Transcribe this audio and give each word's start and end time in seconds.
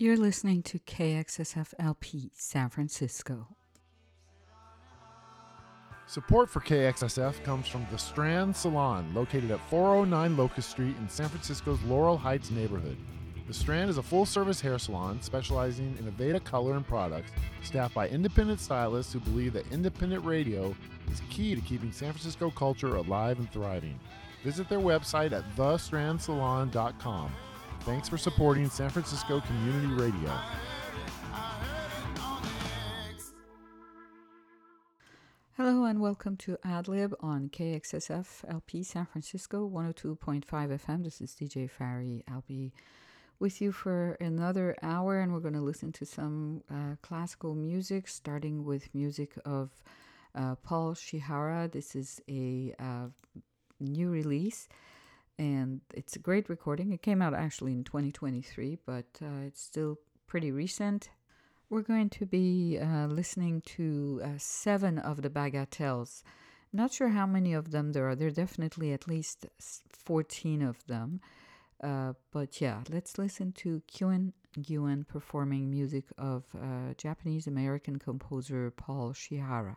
You're 0.00 0.16
listening 0.16 0.62
to 0.62 0.78
KXSF 0.78 1.74
LP 1.80 2.30
San 2.32 2.68
Francisco. 2.68 3.48
Support 6.06 6.48
for 6.48 6.60
KXSF 6.60 7.42
comes 7.42 7.66
from 7.66 7.84
The 7.90 7.98
Strand 7.98 8.54
Salon, 8.54 9.12
located 9.12 9.50
at 9.50 9.58
409 9.68 10.36
Locust 10.36 10.70
Street 10.70 10.96
in 10.98 11.08
San 11.08 11.28
Francisco's 11.28 11.82
Laurel 11.82 12.16
Heights 12.16 12.52
neighborhood. 12.52 12.96
The 13.48 13.52
Strand 13.52 13.90
is 13.90 13.98
a 13.98 14.02
full 14.04 14.24
service 14.24 14.60
hair 14.60 14.78
salon 14.78 15.20
specializing 15.20 15.96
in 15.98 16.12
Aveda 16.12 16.44
color 16.44 16.76
and 16.76 16.86
products, 16.86 17.32
staffed 17.64 17.94
by 17.94 18.08
independent 18.08 18.60
stylists 18.60 19.12
who 19.12 19.18
believe 19.18 19.52
that 19.54 19.72
independent 19.72 20.24
radio 20.24 20.76
is 21.10 21.22
key 21.28 21.56
to 21.56 21.60
keeping 21.60 21.90
San 21.90 22.12
Francisco 22.12 22.52
culture 22.52 22.94
alive 22.94 23.40
and 23.40 23.50
thriving. 23.50 23.98
Visit 24.44 24.68
their 24.68 24.78
website 24.78 25.32
at 25.32 25.42
thestrandsalon.com. 25.56 27.32
Thanks 27.80 28.08
for 28.08 28.18
supporting 28.18 28.68
San 28.68 28.90
Francisco 28.90 29.40
Community 29.40 29.94
Radio. 29.94 30.32
Hello 35.56 35.84
and 35.84 36.00
welcome 36.00 36.36
to 36.36 36.56
AdLib 36.64 37.14
on 37.20 37.48
KXSF 37.48 38.44
LP 38.48 38.82
San 38.82 39.06
Francisco 39.06 39.68
102.5 39.68 40.44
FM. 40.44 41.02
This 41.02 41.20
is 41.20 41.34
DJ 41.34 41.68
Fari. 41.68 42.22
I'll 42.30 42.44
be 42.46 42.72
with 43.40 43.60
you 43.60 43.72
for 43.72 44.16
another 44.20 44.76
hour 44.82 45.20
and 45.20 45.32
we're 45.32 45.40
going 45.40 45.54
to 45.54 45.60
listen 45.60 45.90
to 45.92 46.04
some 46.04 46.62
uh, 46.70 46.96
classical 47.02 47.54
music, 47.54 48.06
starting 48.06 48.64
with 48.64 48.94
music 48.94 49.34
of 49.44 49.70
uh, 50.34 50.54
Paul 50.56 50.94
Chihara. 50.94 51.68
This 51.68 51.96
is 51.96 52.20
a 52.28 52.74
uh, 52.78 53.06
new 53.80 54.10
release 54.10 54.68
and 55.38 55.80
it's 55.94 56.16
a 56.16 56.18
great 56.18 56.48
recording. 56.48 56.92
It 56.92 57.02
came 57.02 57.22
out 57.22 57.34
actually 57.34 57.72
in 57.72 57.84
2023, 57.84 58.78
but 58.84 59.06
uh, 59.22 59.46
it's 59.46 59.62
still 59.62 59.98
pretty 60.26 60.50
recent. 60.50 61.10
We're 61.70 61.82
going 61.82 62.10
to 62.10 62.26
be 62.26 62.78
uh, 62.80 63.06
listening 63.06 63.62
to 63.76 64.20
uh, 64.24 64.28
seven 64.38 64.98
of 64.98 65.22
the 65.22 65.30
bagatelles. 65.30 66.22
Not 66.72 66.92
sure 66.92 67.08
how 67.08 67.26
many 67.26 67.54
of 67.54 67.70
them 67.70 67.92
there 67.92 68.08
are. 68.08 68.16
There 68.16 68.28
are 68.28 68.32
definitely 68.32 68.92
at 68.92 69.08
least 69.08 69.46
14 69.90 70.62
of 70.62 70.84
them. 70.86 71.20
Uh, 71.82 72.14
but 72.32 72.60
yeah, 72.60 72.82
let's 72.90 73.18
listen 73.18 73.52
to 73.52 73.82
Kyun 73.92 74.32
Gyuen 74.58 75.06
performing 75.06 75.70
music 75.70 76.04
of 76.16 76.44
uh, 76.56 76.94
Japanese 76.96 77.46
American 77.46 77.98
composer 77.98 78.70
Paul 78.72 79.12
Chihara. 79.12 79.76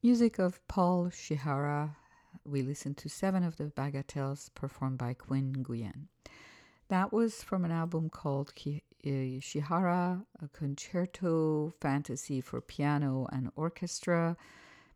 Music 0.00 0.38
of 0.38 0.64
Paul 0.68 1.10
Chihara. 1.10 1.96
We 2.44 2.62
listened 2.62 2.98
to 2.98 3.08
seven 3.08 3.42
of 3.42 3.56
the 3.56 3.64
Bagatelles 3.64 4.48
performed 4.54 4.96
by 4.96 5.14
Quinn 5.14 5.52
Nguyen. 5.52 6.06
That 6.86 7.12
was 7.12 7.42
from 7.42 7.64
an 7.64 7.72
album 7.72 8.08
called 8.08 8.52
uh, 8.56 8.70
Chihara, 9.40 10.24
a 10.40 10.48
concerto 10.56 11.74
fantasy 11.80 12.40
for 12.40 12.60
piano 12.60 13.26
and 13.32 13.50
orchestra, 13.56 14.36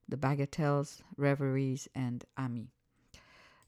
the 0.08 0.16
Bagatelles, 0.16 1.02
Reveries, 1.16 1.88
and 1.96 2.24
Ami. 2.38 2.68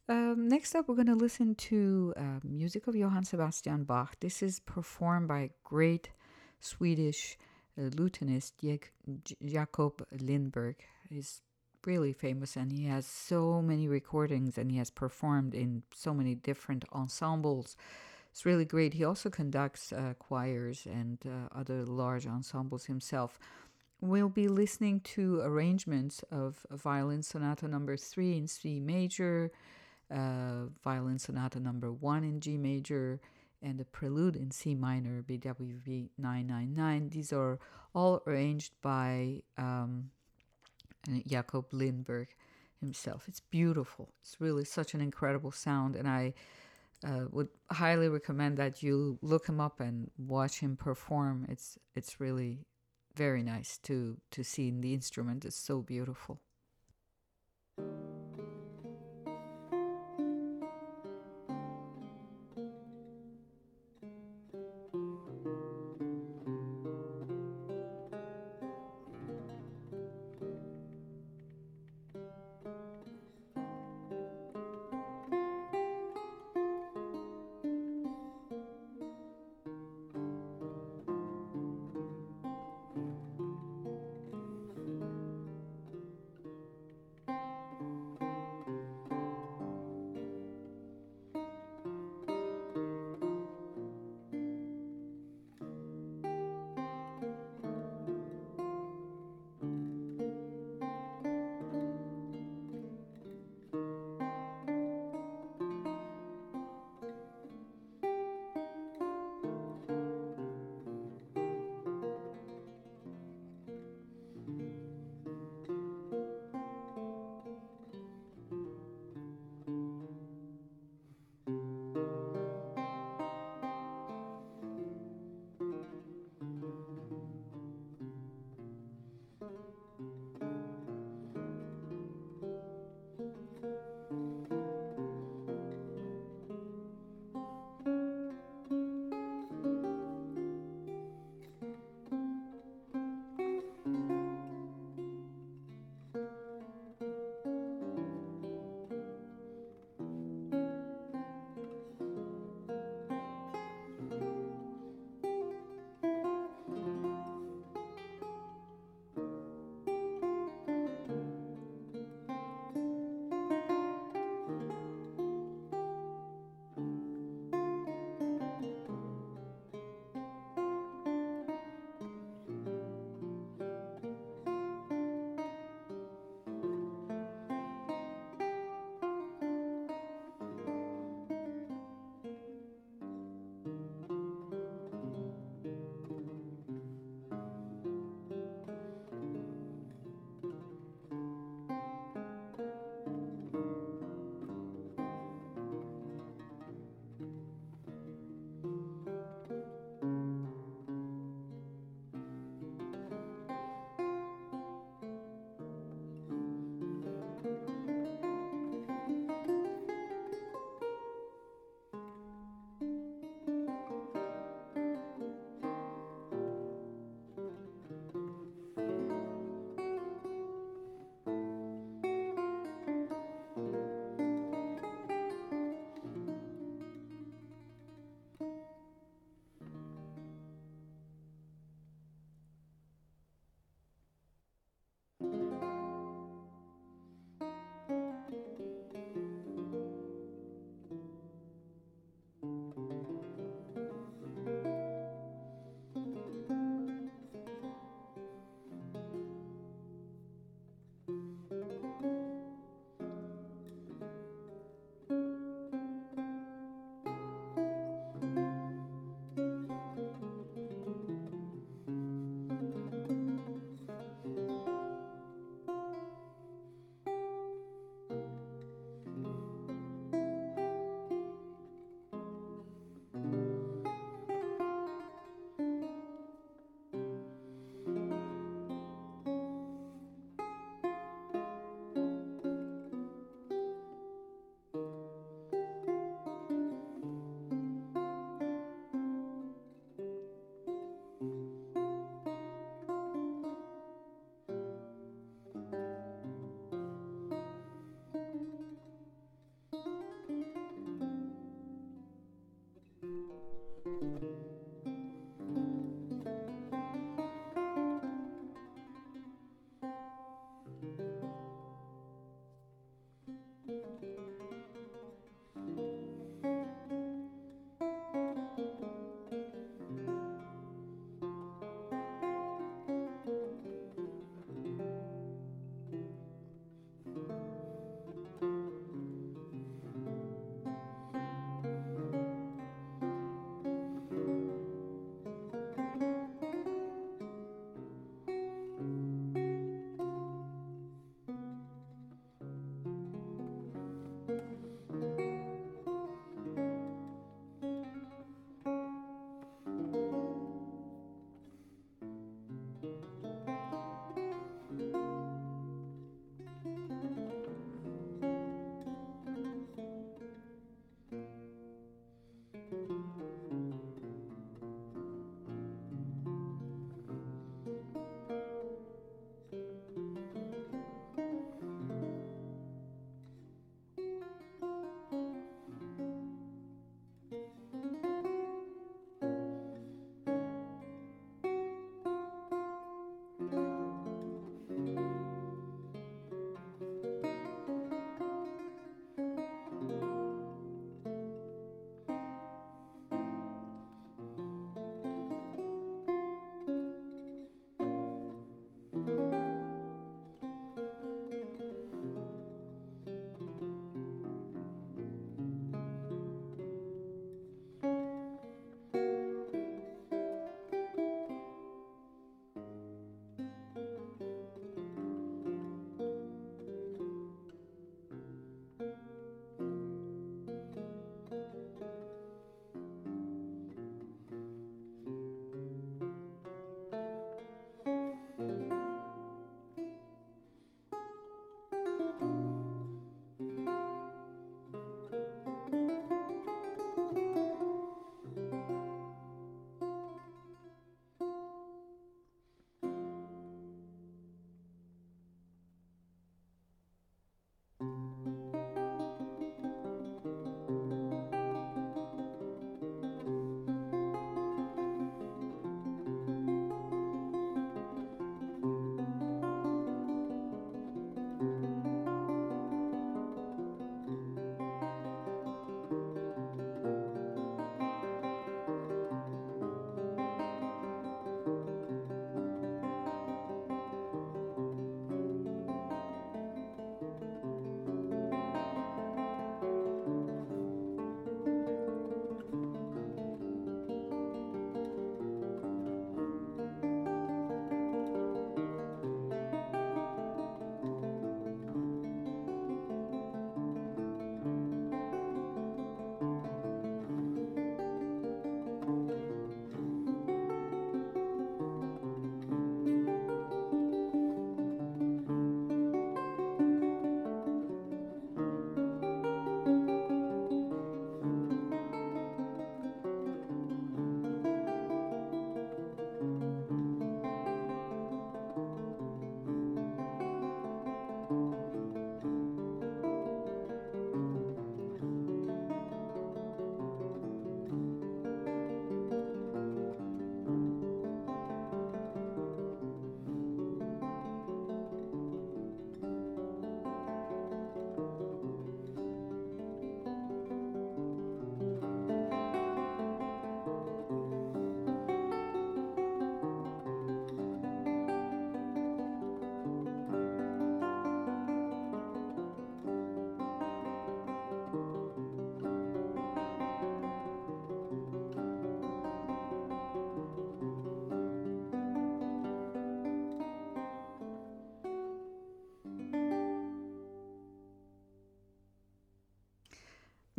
Um, 0.09 0.49
next 0.49 0.77
up, 0.77 0.87
we're 0.87 0.95
going 0.95 1.09
to 1.09 1.17
listen 1.17 1.57
to 1.57 2.15
uh, 2.17 2.41
music 2.45 2.87
of 2.87 2.95
Johann 2.95 3.25
Sebastian 3.25 3.83
Bach. 3.83 4.21
This 4.21 4.41
is 4.41 4.61
performed 4.61 5.27
by 5.27 5.51
great 5.65 6.11
Swedish 6.61 7.37
uh, 7.77 7.91
lutenist 7.91 8.53
Jakob 9.45 10.07
Lindberg 10.17 10.77
is 11.17 11.43
really 11.87 12.13
famous 12.13 12.57
and 12.57 12.73
he 12.73 12.85
has 12.87 13.07
so 13.07 13.61
many 13.61 13.89
recordings 13.89 14.57
and 14.57 14.71
he 14.71 14.79
has 14.79 14.91
performed 14.91 15.55
in 15.55 15.83
so 15.95 16.15
many 16.15 16.35
different 16.35 16.85
ensembles. 16.93 17.77
It's 18.31 18.45
really 18.45 18.65
great. 18.65 18.95
He 18.95 19.05
also 19.05 19.31
conducts 19.31 19.93
uh, 19.93 20.15
choirs 20.19 20.87
and 20.91 21.19
uh, 21.27 21.57
other 21.57 21.85
large 21.85 22.27
ensembles 22.27 22.87
himself. 22.87 23.39
We'll 24.01 24.29
be 24.29 24.49
listening 24.49 25.01
to 25.15 25.41
arrangements 25.41 26.25
of 26.31 26.67
Violin 26.71 27.23
Sonata 27.23 27.69
number 27.69 27.97
three 27.97 28.37
in 28.37 28.47
C 28.47 28.81
major, 28.81 29.51
uh, 30.11 30.67
Violin 30.83 31.19
Sonata 31.19 31.61
number 31.61 31.93
one 31.93 32.25
in 32.25 32.41
G 32.41 32.59
major, 32.59 33.21
and 33.63 33.79
the 33.79 33.85
Prelude 33.85 34.37
in 34.37 34.51
C 34.51 34.75
minor, 34.75 35.23
BWV 35.23 36.11
999. 36.19 37.09
These 37.11 37.33
are 37.33 37.59
all 37.95 38.23
arranged 38.27 38.73
by 38.83 39.43
um, 39.57 40.11
Jakob 41.27 41.71
Lindberg 41.73 42.29
himself. 42.81 43.25
It's 43.29 43.41
beautiful. 43.41 44.13
It's 44.23 44.41
really 44.41 44.65
such 44.65 44.95
an 44.95 45.01
incredible 45.01 45.53
sound, 45.53 45.97
and 45.97 46.09
I 46.09 46.35
uh, 47.07 47.27
would 47.31 47.49
highly 47.71 48.09
recommend 48.09 48.57
that 48.59 48.83
you 48.83 49.19
look 49.23 49.47
him 49.47 49.61
up 49.61 49.81
and 49.81 50.11
watch 50.19 50.61
him 50.61 50.77
perform. 50.77 51.47
It's 51.49 51.79
it's 51.95 52.21
really 52.21 52.67
very 53.15 53.43
nice 53.43 53.79
to 53.79 54.17
to 54.31 54.45
see 54.45 54.71
the 54.71 54.95
instrument. 54.95 55.45
It's 55.45 55.57
so 55.57 55.81
beautiful. 55.81 56.41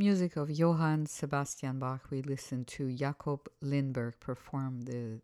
Music 0.05 0.35
of 0.35 0.51
Johann 0.51 1.07
Sebastian 1.07 1.79
Bach, 1.79 2.11
we 2.11 2.21
listened 2.21 2.67
to 2.67 2.93
Jakob 2.93 3.49
Lindberg 3.63 4.19
perform 4.19 4.81
the 4.81 5.19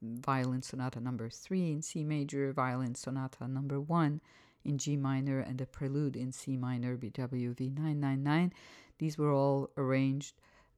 Violin 0.00 0.62
Sonata 0.62 1.00
number 1.00 1.28
3 1.28 1.72
in 1.72 1.82
C 1.82 2.04
major, 2.04 2.52
Violin 2.52 2.94
Sonata 2.94 3.48
number 3.48 3.80
1 3.80 4.20
in 4.64 4.78
G 4.78 4.96
minor, 4.96 5.40
and 5.40 5.58
the 5.58 5.66
Prelude 5.66 6.14
in 6.14 6.30
C 6.30 6.56
minor, 6.56 6.96
BWV 6.96 7.74
999. 7.74 8.52
These 9.00 9.18
were 9.18 9.32
all 9.32 9.70
arranged 9.76 10.34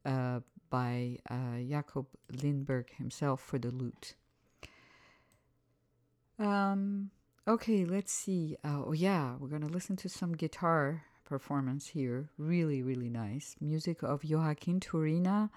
uh, 0.06 0.40
by 0.70 1.18
uh, 1.28 1.58
Jakob 1.68 2.06
Lindberg 2.32 2.88
himself 2.96 3.42
for 3.42 3.58
the 3.58 3.70
lute. 3.70 4.14
Um, 6.38 7.10
okay, 7.46 7.84
let's 7.84 8.12
see. 8.12 8.56
Uh, 8.64 8.80
oh, 8.86 8.92
yeah, 8.92 9.34
we're 9.38 9.48
going 9.48 9.68
to 9.68 9.68
listen 9.68 9.96
to 9.96 10.08
some 10.08 10.32
guitar 10.32 11.02
performance 11.30 11.86
here. 11.86 12.28
Really, 12.36 12.82
really 12.82 13.08
nice. 13.08 13.54
Music 13.60 14.02
of 14.02 14.24
Joaquin 14.28 14.80
Turina. 14.80 15.48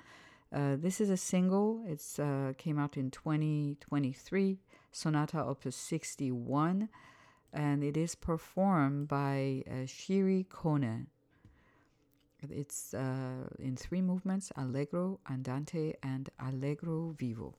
Uh, 0.53 0.75
this 0.77 1.01
is 1.01 1.09
a 1.09 1.17
single. 1.17 1.83
It's 1.87 2.19
uh, 2.19 2.53
came 2.59 2.77
out 2.77 2.95
in 2.95 3.09
2023. 3.09 4.59
Sonata 4.91 5.43
Opus 5.43 5.75
61, 5.75 6.89
and 7.51 7.83
it 7.83 7.97
is 7.97 8.13
performed 8.13 9.07
by 9.07 9.63
uh, 9.67 9.87
Shiri 9.87 10.45
Kone. 10.47 11.07
It's 12.47 12.93
uh, 12.93 13.47
in 13.57 13.75
three 13.75 14.03
movements: 14.03 14.51
Allegro, 14.55 15.19
Andante, 15.27 15.95
and 16.03 16.29
Allegro 16.39 17.15
Vivo. 17.17 17.55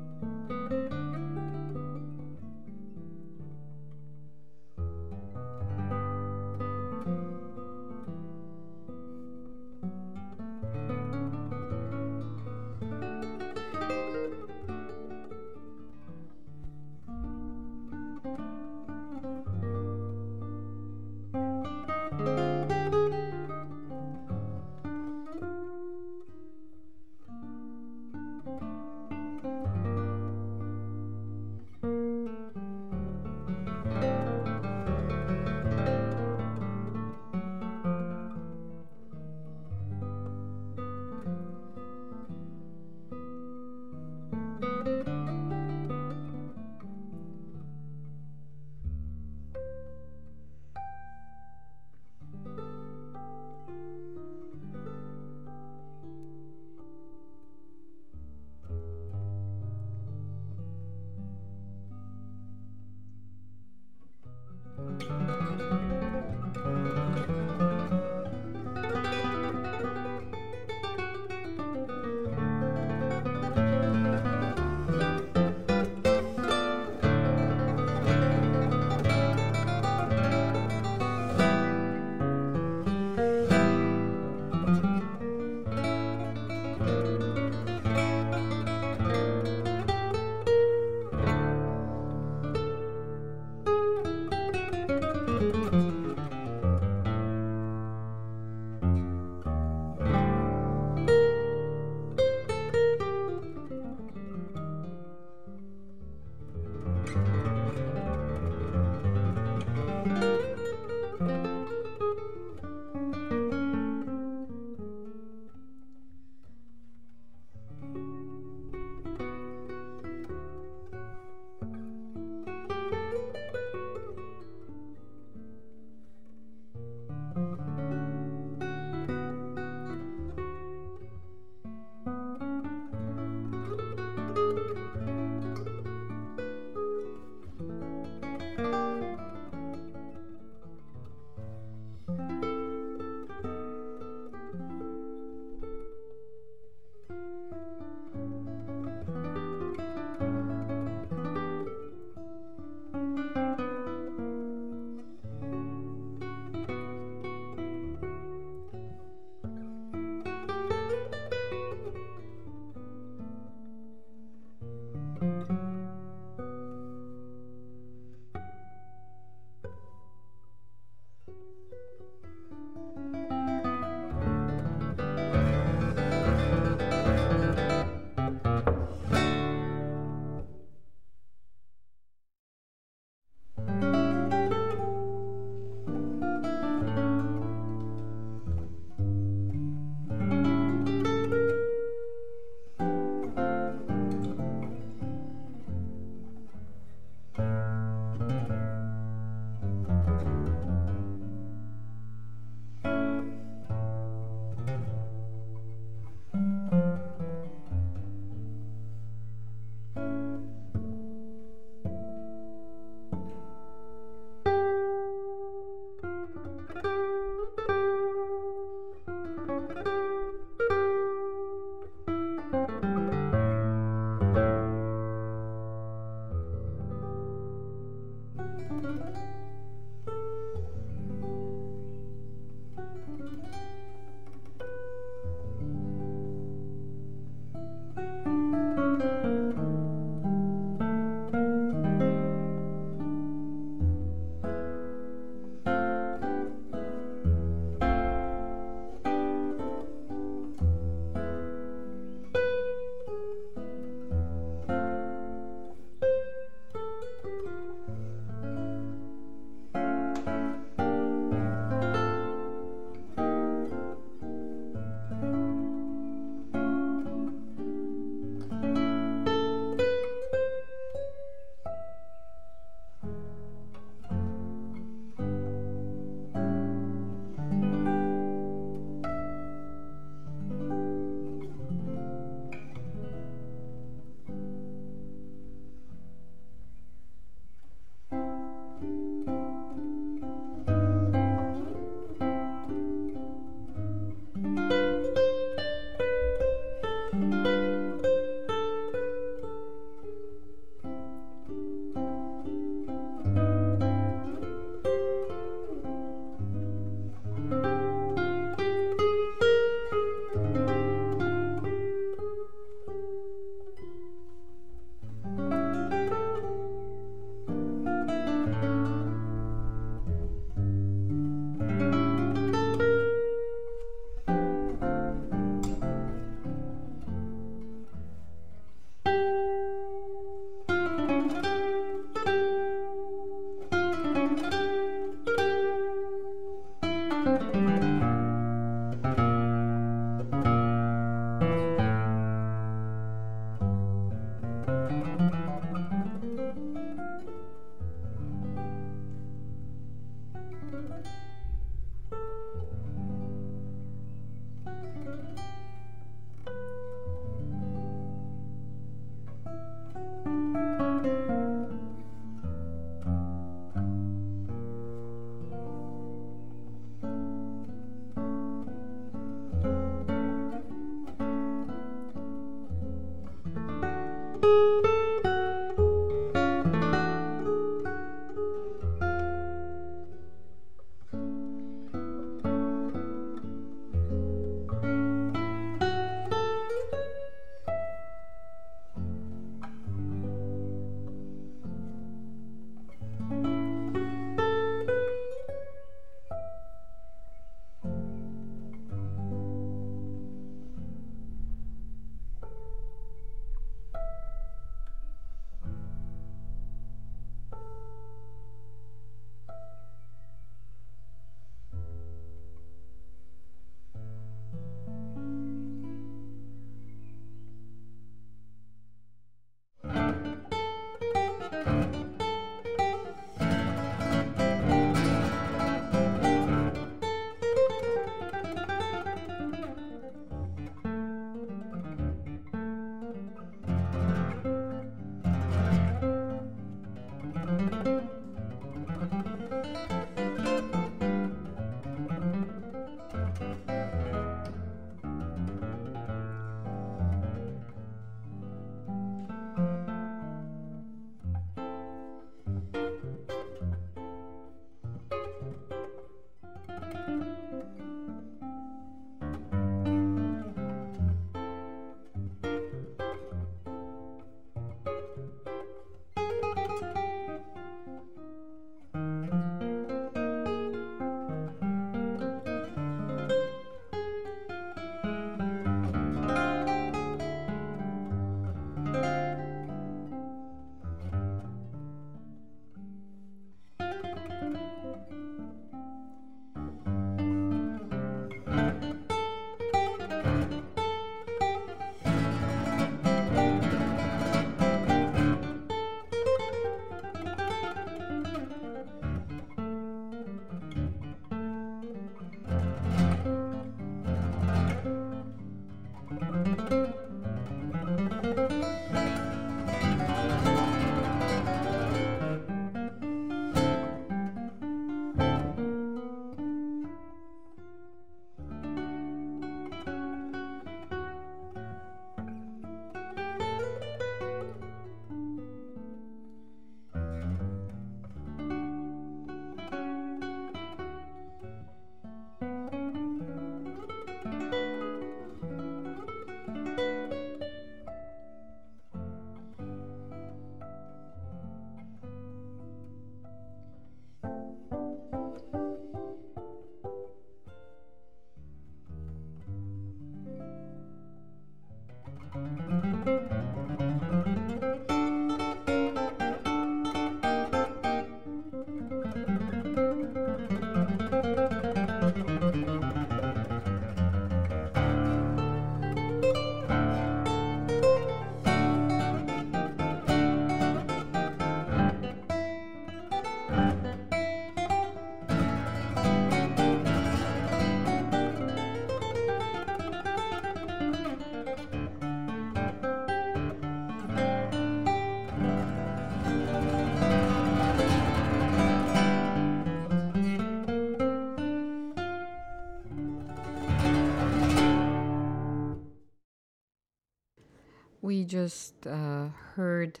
Just 598.26 598.86
uh, 598.86 599.28
heard 599.54 600.00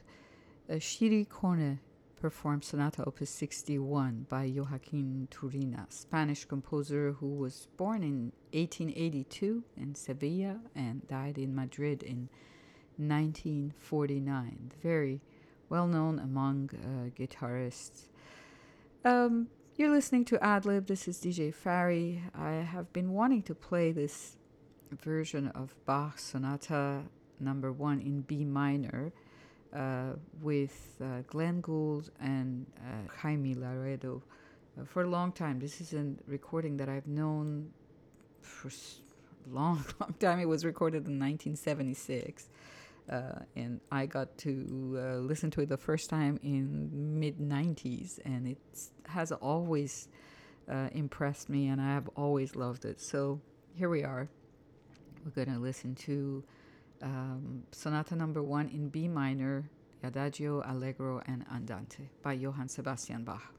Shiri 0.68 1.26
Kone 1.28 1.78
perform 2.20 2.62
Sonata 2.62 3.04
Opus 3.06 3.30
61 3.30 4.26
by 4.28 4.50
Joaquin 4.54 5.28
Turina, 5.30 5.86
Spanish 5.92 6.44
composer 6.44 7.12
who 7.20 7.28
was 7.28 7.68
born 7.76 8.02
in 8.02 8.32
1882 8.52 9.62
in 9.76 9.94
Sevilla 9.94 10.60
and 10.74 11.06
died 11.06 11.38
in 11.38 11.54
Madrid 11.54 12.02
in 12.02 12.28
1949. 12.96 14.72
Very 14.82 15.20
well 15.68 15.86
known 15.86 16.18
among 16.18 16.70
uh, 16.74 17.10
guitarists. 17.18 18.08
Um, 19.04 19.48
you're 19.76 19.90
listening 19.90 20.24
to 20.26 20.38
Adlib. 20.38 20.86
This 20.86 21.06
is 21.06 21.18
DJ 21.18 21.54
Fari. 21.54 22.22
I 22.34 22.54
have 22.54 22.92
been 22.92 23.12
wanting 23.12 23.42
to 23.42 23.54
play 23.54 23.92
this 23.92 24.36
version 24.90 25.48
of 25.48 25.74
Bach 25.84 26.18
Sonata 26.18 27.02
number 27.40 27.72
one 27.72 28.00
in 28.00 28.22
B 28.22 28.44
minor 28.44 29.12
uh, 29.74 30.12
with 30.40 30.96
uh, 31.02 31.22
Glenn 31.26 31.60
Gould 31.60 32.10
and 32.20 32.66
uh, 32.78 33.12
Jaime 33.18 33.54
Laredo 33.54 34.22
uh, 34.78 34.84
for 34.84 35.02
a 35.02 35.06
long 35.06 35.32
time. 35.32 35.58
This 35.58 35.80
is 35.80 35.92
a 35.92 36.12
recording 36.26 36.76
that 36.78 36.88
I've 36.88 37.06
known 37.06 37.70
for 38.40 38.68
a 38.68 38.72
long, 39.54 39.84
long 40.00 40.14
time. 40.18 40.40
It 40.40 40.48
was 40.48 40.64
recorded 40.64 41.06
in 41.06 41.18
1976. 41.18 42.48
Uh, 43.08 43.40
and 43.54 43.80
I 43.92 44.06
got 44.06 44.36
to 44.38 44.98
uh, 44.98 45.16
listen 45.18 45.50
to 45.52 45.60
it 45.60 45.68
the 45.68 45.76
first 45.76 46.10
time 46.10 46.40
in 46.42 47.20
mid 47.20 47.38
90s, 47.38 48.18
and 48.24 48.48
it 48.48 48.58
has 49.06 49.30
always 49.30 50.08
impressed 50.92 51.48
me, 51.48 51.68
and 51.68 51.80
I 51.80 51.94
have 51.94 52.08
always 52.16 52.56
loved 52.56 52.84
it. 52.84 53.00
So 53.00 53.40
here 53.76 53.88
we 53.88 54.02
are. 54.02 54.26
We're 55.24 55.44
going 55.44 55.56
to 55.56 55.62
listen 55.62 55.94
to 56.06 56.42
um, 57.02 57.62
Sonata 57.72 58.14
Number 58.16 58.42
One 58.42 58.68
in 58.68 58.88
B 58.88 59.08
minor, 59.08 59.70
Adagio, 60.02 60.62
Allegro, 60.66 61.22
and 61.26 61.44
Andante 61.52 62.08
by 62.22 62.34
Johann 62.34 62.68
Sebastian 62.68 63.24
Bach. 63.24 63.52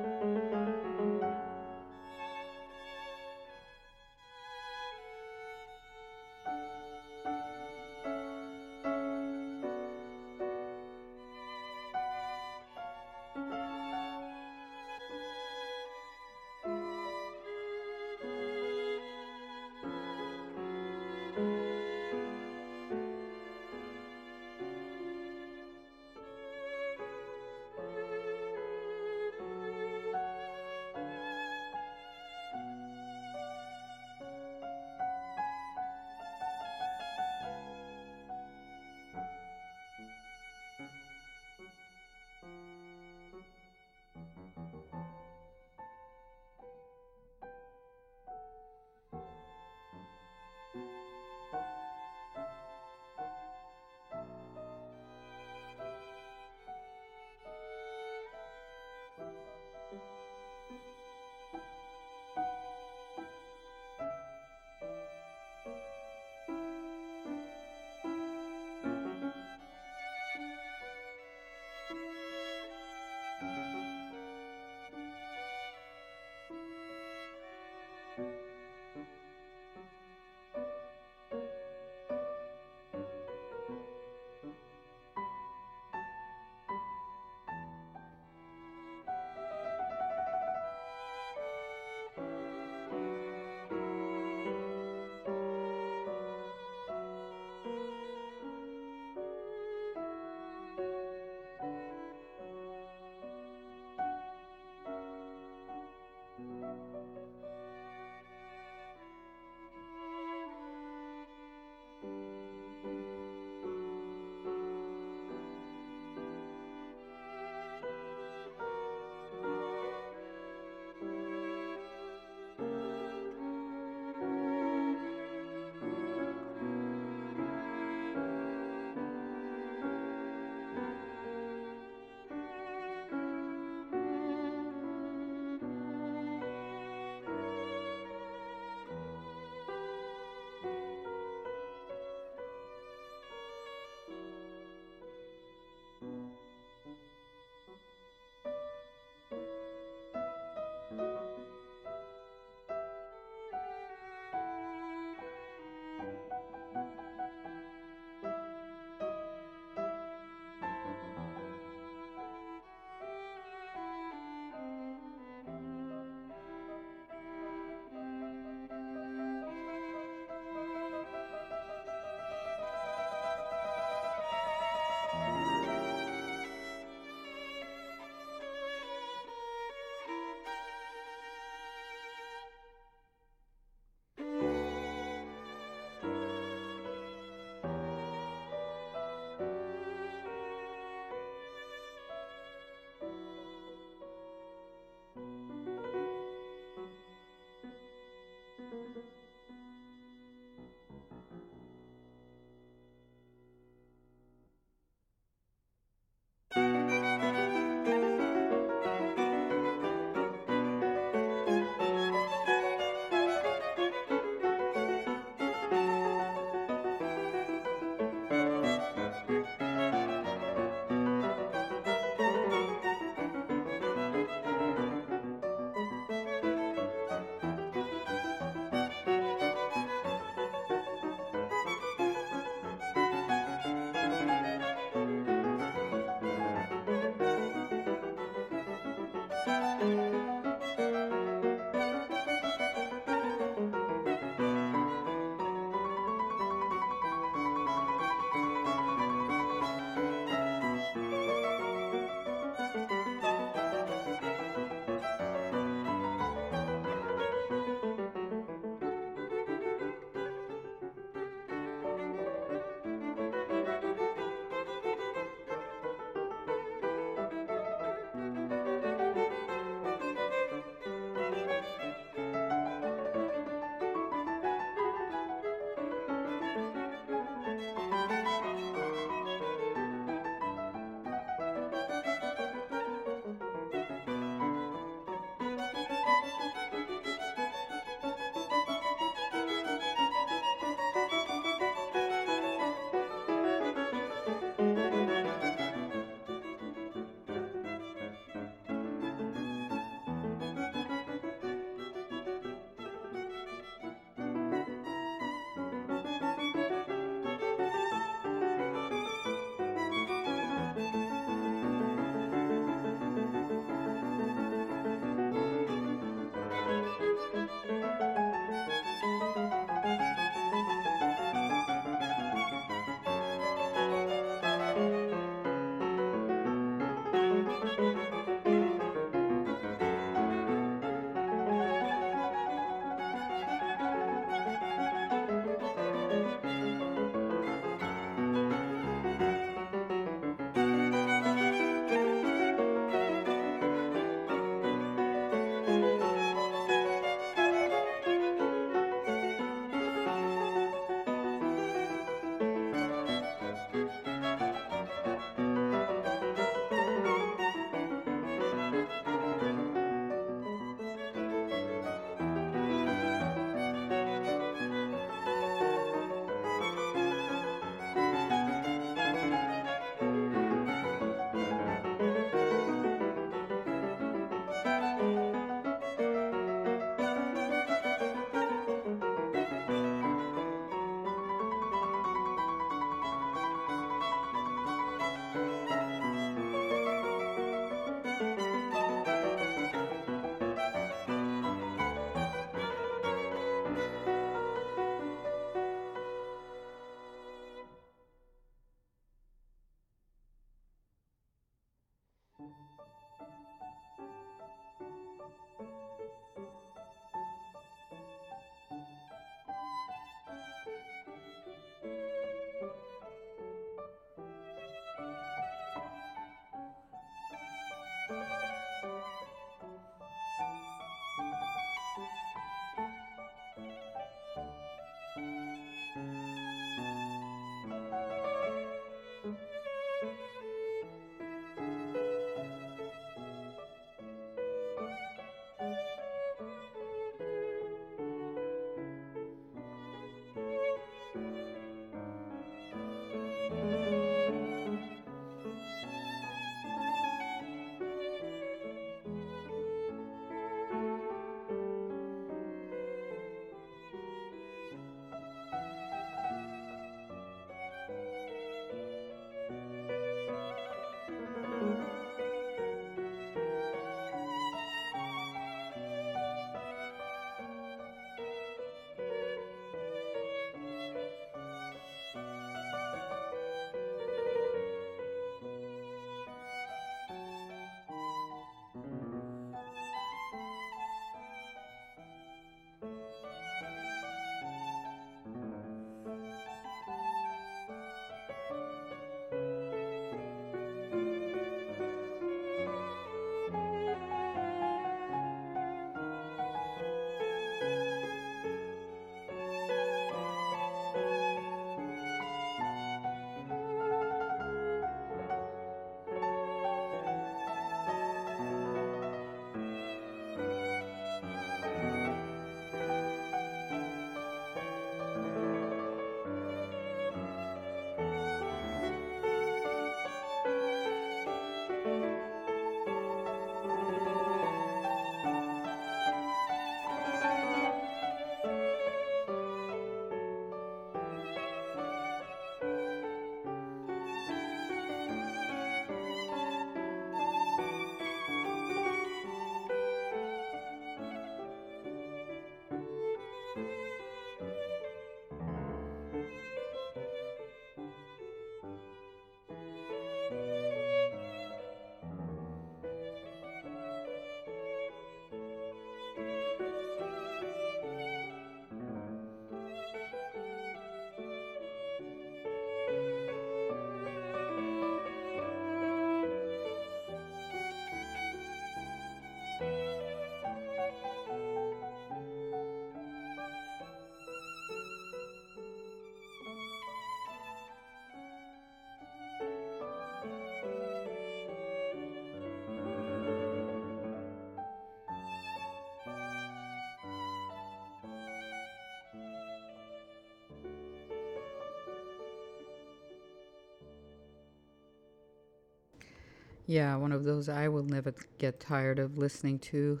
Yeah, 596.72 596.96
one 596.96 597.12
of 597.12 597.24
those 597.24 597.50
I 597.50 597.68
will 597.68 597.82
never 597.82 598.14
get 598.38 598.58
tired 598.58 598.98
of 598.98 599.18
listening 599.18 599.58
to. 599.58 600.00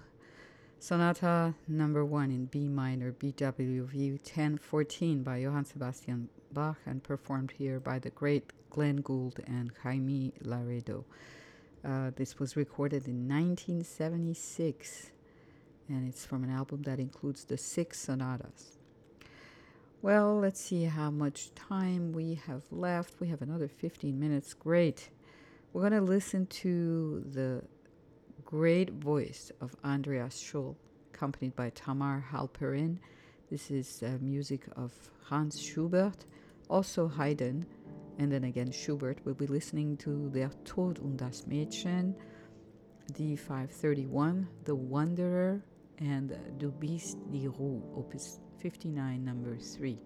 Sonata 0.78 1.52
number 1.68 2.02
one 2.02 2.30
in 2.30 2.46
B 2.46 2.66
minor, 2.66 3.12
BWV 3.12 4.12
1014 4.12 5.22
by 5.22 5.36
Johann 5.36 5.66
Sebastian 5.66 6.30
Bach 6.50 6.78
and 6.86 7.02
performed 7.02 7.52
here 7.58 7.78
by 7.78 7.98
the 7.98 8.08
great 8.08 8.54
Glenn 8.70 9.02
Gould 9.02 9.40
and 9.46 9.70
Jaime 9.82 10.32
Laredo. 10.40 11.04
Uh, 11.84 12.10
this 12.16 12.38
was 12.38 12.56
recorded 12.56 13.06
in 13.06 13.28
1976 13.28 15.10
and 15.90 16.08
it's 16.08 16.24
from 16.24 16.42
an 16.42 16.48
album 16.48 16.84
that 16.84 16.98
includes 16.98 17.44
the 17.44 17.58
six 17.58 18.00
sonatas. 18.00 18.78
Well, 20.00 20.38
let's 20.38 20.58
see 20.62 20.84
how 20.84 21.10
much 21.10 21.54
time 21.54 22.14
we 22.14 22.40
have 22.46 22.62
left. 22.70 23.20
We 23.20 23.28
have 23.28 23.42
another 23.42 23.68
15 23.68 24.18
minutes. 24.18 24.54
Great. 24.54 25.10
We're 25.72 25.88
going 25.88 26.04
to 26.04 26.12
listen 26.12 26.44
to 26.48 27.24
the 27.32 27.62
great 28.44 28.90
voice 28.90 29.50
of 29.62 29.74
Andreas 29.82 30.38
Scholl, 30.38 30.76
accompanied 31.14 31.56
by 31.56 31.70
Tamar 31.70 32.22
Halperin. 32.30 32.98
This 33.50 33.70
is 33.70 34.02
uh, 34.02 34.18
music 34.20 34.64
of 34.76 34.92
Franz 35.26 35.58
Schubert, 35.58 36.26
also 36.68 37.08
Haydn, 37.08 37.64
and 38.18 38.30
then 38.30 38.44
again 38.44 38.70
Schubert. 38.70 39.16
We'll 39.24 39.34
be 39.34 39.46
listening 39.46 39.96
to 39.98 40.28
Der 40.28 40.50
Tod 40.66 40.98
und 40.98 41.16
das 41.16 41.46
Mädchen, 41.48 42.16
D531, 43.14 44.46
The 44.64 44.74
Wanderer, 44.74 45.62
and 45.98 46.36
Du 46.58 46.70
bist 46.70 47.16
die 47.32 47.46
Ruhe, 47.46 47.82
opus 47.96 48.40
59, 48.58 49.24
number 49.24 49.56
3. 49.56 49.96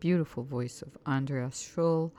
Beautiful 0.00 0.42
voice 0.42 0.82
of 0.82 0.96
Andreas 1.06 1.62
Scholl. 1.62 2.10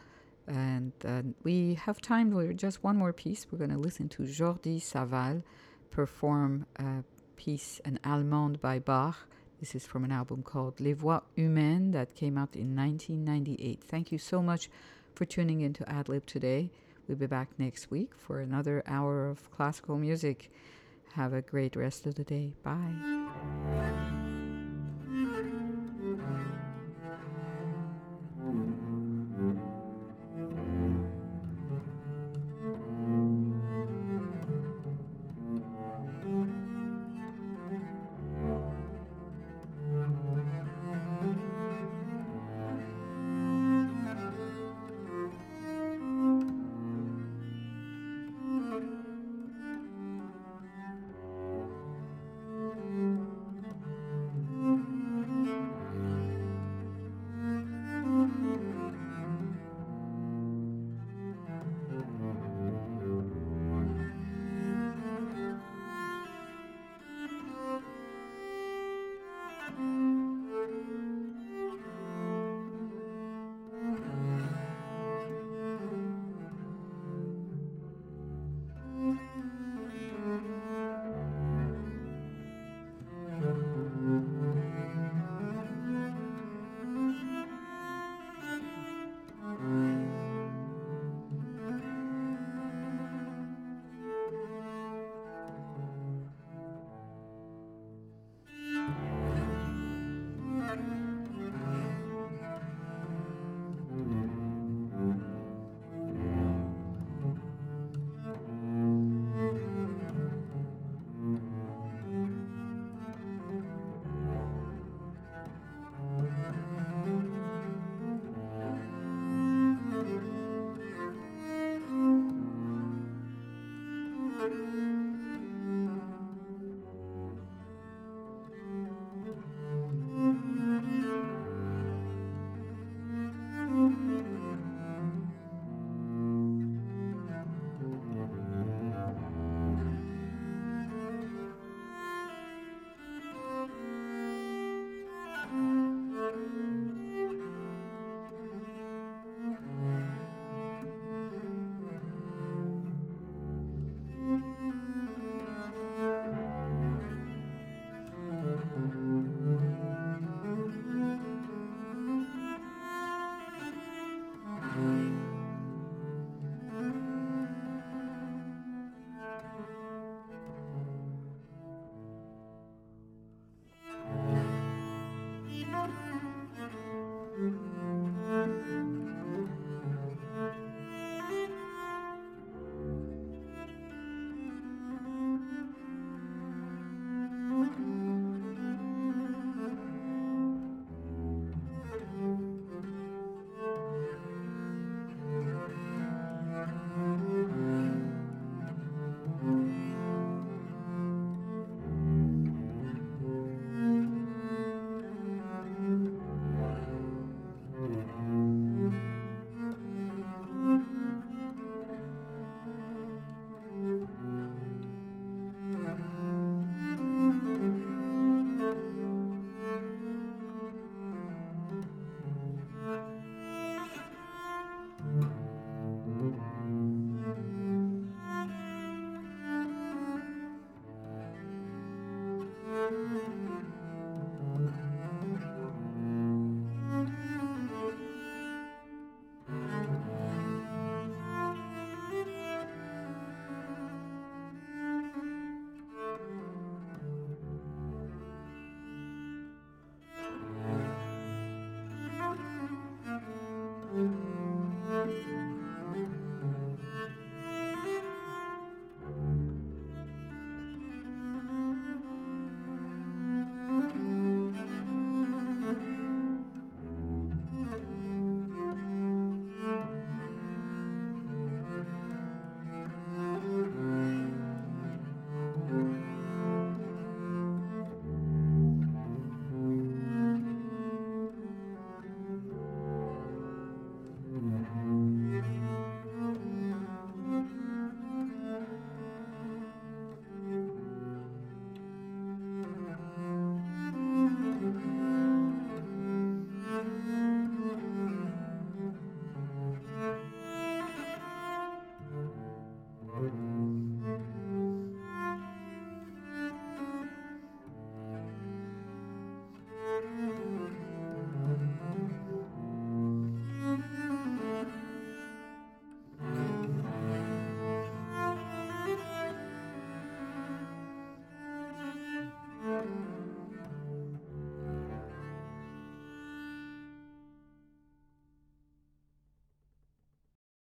And 0.47 0.93
uh, 1.05 1.21
we 1.43 1.75
have 1.75 2.01
time 2.01 2.31
for 2.31 2.53
just 2.53 2.83
one 2.83 2.97
more 2.97 3.13
piece. 3.13 3.45
We're 3.51 3.59
going 3.59 3.71
to 3.71 3.77
listen 3.77 4.09
to 4.09 4.23
Jordi 4.23 4.81
Savall 4.81 5.43
perform 5.91 6.65
a 6.77 7.03
piece, 7.35 7.81
an 7.85 7.99
Allemande 8.03 8.59
by 8.59 8.79
Bach. 8.79 9.27
This 9.59 9.75
is 9.75 9.85
from 9.85 10.03
an 10.03 10.11
album 10.11 10.41
called 10.41 10.79
Les 10.79 10.93
Voix 10.93 11.19
Humaines 11.37 11.91
that 11.93 12.15
came 12.15 12.37
out 12.37 12.55
in 12.55 12.75
1998. 12.75 13.83
Thank 13.83 14.11
you 14.11 14.17
so 14.17 14.41
much 14.41 14.69
for 15.13 15.25
tuning 15.25 15.61
in 15.61 15.73
to 15.73 15.83
Adlib 15.83 16.25
today. 16.25 16.71
We'll 17.07 17.17
be 17.17 17.27
back 17.27 17.49
next 17.59 17.91
week 17.91 18.11
for 18.17 18.39
another 18.39 18.81
hour 18.87 19.27
of 19.27 19.51
classical 19.51 19.97
music. 19.97 20.49
Have 21.13 21.33
a 21.33 21.41
great 21.41 21.75
rest 21.75 22.07
of 22.07 22.15
the 22.15 22.23
day. 22.23 22.53
Bye. 22.63 24.10